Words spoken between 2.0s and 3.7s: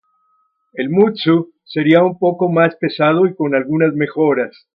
un poco más pesado y con